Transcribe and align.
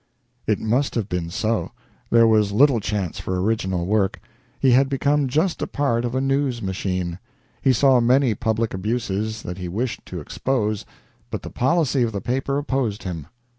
It 0.47 0.57
must 0.59 0.95
have 0.95 1.07
been 1.07 1.29
so. 1.29 1.73
There 2.09 2.25
was 2.25 2.51
little 2.51 2.79
chance 2.79 3.19
for 3.19 3.39
original 3.39 3.85
work. 3.85 4.19
He 4.59 4.71
had 4.71 4.89
become 4.89 5.27
just 5.27 5.61
a 5.61 5.67
part 5.67 6.05
of 6.05 6.15
a 6.15 6.19
news 6.21 6.59
machine. 6.59 7.19
He 7.61 7.71
saw 7.71 7.99
many 7.99 8.33
public 8.33 8.73
abuses 8.73 9.43
that 9.43 9.59
he 9.59 9.67
wished 9.69 10.03
to 10.07 10.19
expose, 10.19 10.85
but 11.29 11.43
the 11.43 11.51
policy 11.51 12.01
of 12.01 12.13
the 12.13 12.19
paper 12.21 12.57
opposed 12.57 13.03
him. 13.03 13.27